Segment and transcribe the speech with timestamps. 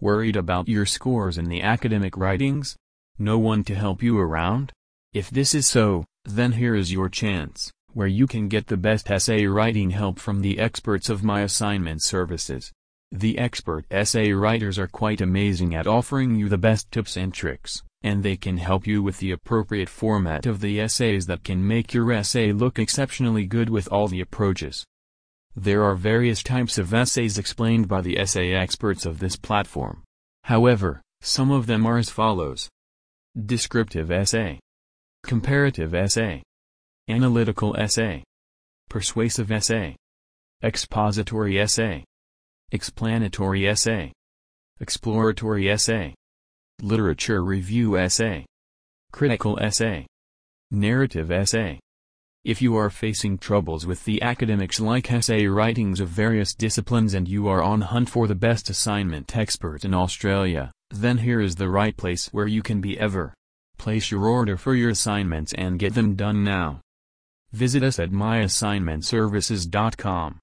[0.00, 2.76] Worried about your scores in the academic writings?
[3.18, 4.70] No one to help you around?
[5.12, 9.10] If this is so, then here is your chance, where you can get the best
[9.10, 12.70] essay writing help from the experts of my assignment services.
[13.10, 17.82] The expert essay writers are quite amazing at offering you the best tips and tricks,
[18.00, 21.92] and they can help you with the appropriate format of the essays that can make
[21.92, 24.84] your essay look exceptionally good with all the approaches.
[25.60, 30.04] There are various types of essays explained by the essay experts of this platform.
[30.44, 32.68] However, some of them are as follows.
[33.36, 34.60] Descriptive essay.
[35.24, 36.44] Comparative essay.
[37.08, 38.22] Analytical essay.
[38.88, 39.96] Persuasive essay.
[40.62, 42.04] Expository essay.
[42.70, 44.12] Explanatory essay.
[44.78, 46.14] Exploratory essay.
[46.82, 48.46] Literature review essay.
[49.10, 50.06] Critical essay.
[50.70, 51.80] Narrative essay.
[52.44, 57.26] If you are facing troubles with the academics like essay writings of various disciplines and
[57.26, 61.68] you are on hunt for the best assignment expert in Australia, then here is the
[61.68, 63.34] right place where you can be ever.
[63.76, 66.80] Place your order for your assignments and get them done now.
[67.52, 70.36] Visit us at myassignmentservices.com.